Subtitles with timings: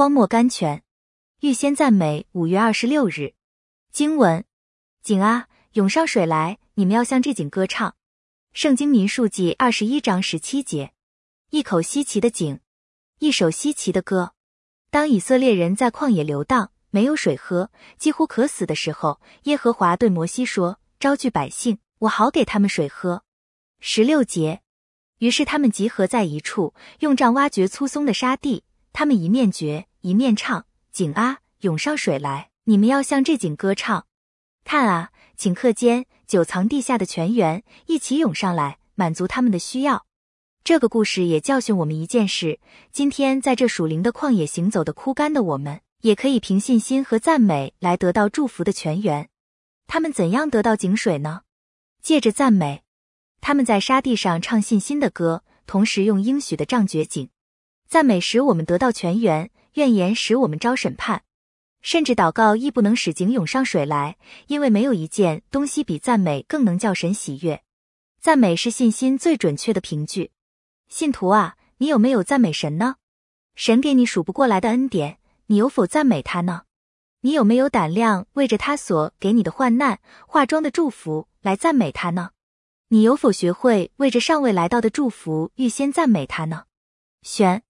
[0.00, 0.82] 荒漠甘泉。
[1.40, 2.26] 预先赞美。
[2.32, 3.34] 五月二十六日，
[3.92, 4.46] 经文：
[5.02, 6.58] 井啊，涌上水来！
[6.72, 7.94] 你们要向这井歌唱。
[8.54, 10.94] 圣经民数记二十一章十七节。
[11.50, 12.60] 一口稀奇的井，
[13.18, 14.32] 一首稀奇的歌。
[14.90, 23.22] 当以色列人在旷野流荡，没有水喝，几乎渴死的时候，耶和华对摩西说：“招聚百姓，我好给他们水喝。”
[23.80, 24.62] 十六节。
[25.18, 28.64] 于是他们集合在一处，用杖挖掘粗松的沙地。
[29.00, 30.66] 他们一面掘，一面唱。
[30.92, 32.50] 井啊，涌上水来！
[32.64, 34.04] 你们要向这井歌唱。
[34.62, 40.04] 看啊，顷刻间，久藏地下的泉源一起涌上来，满足他们的需要。
[40.62, 42.60] 这个故事也教训我们一件事：
[42.92, 49.30] 今天在这属灵的旷野行走的枯干的我们，也可以凭信心和赞美来得到祝福的泉源。
[49.86, 51.40] 他们怎样得到井水呢？
[52.02, 52.82] 借着赞美。
[53.40, 57.30] 他们在沙地上唱信心的歌，同时用应许的杖掘井。
[57.90, 59.50] 赞美使我们得到泉源。
[59.74, 61.22] 怨言使我们招审判，
[61.80, 67.62] 甚至祷告亦不能使井涌上水来，因为没有一件东西比赞美更能叫神喜悦。
[68.20, 70.30] 赞美是信心最准确的凭据。
[70.88, 72.96] 信徒啊，你有没有赞美神呢？
[73.56, 76.62] 神给你数不过来的恩典，你有否赞美他呢？
[77.22, 82.30] 你有没有胆量为着他所给你的患难、化妆的祝福来赞美他呢？
[82.88, 86.64] 你有否学会为着尚未来到的祝福预先赞美他呢？
[87.22, 87.62] 选。